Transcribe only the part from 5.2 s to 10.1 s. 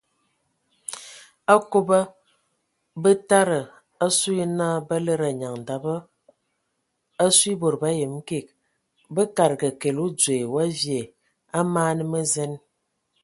anyaŋ daba asue e bod ba yəm kig bə kadəga kəle